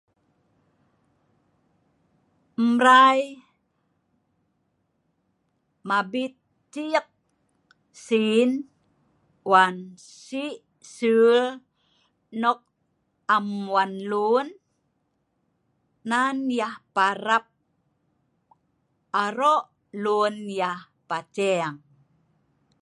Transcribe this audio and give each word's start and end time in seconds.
Embrai 2.61 3.21
mabit 5.87 6.33
ciek 6.73 7.05
sin 8.05 8.49
wan 9.51 9.75
si' 10.25 10.63
sul 10.95 11.41
nok 12.41 12.59
am 13.35 13.47
wan 13.73 13.91
lun 14.11 14.45
nan 16.09 16.35
yah 16.59 16.75
parap 16.95 17.45
aro' 19.25 19.59
lun 20.03 20.35
yah 20.59 20.81
paceng 21.09 21.75